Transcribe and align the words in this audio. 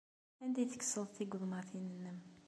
Anda 0.43 0.59
ay 0.61 0.67
tekkseḍ 0.69 1.05
tigeḍmatin-nnem? 1.09 2.19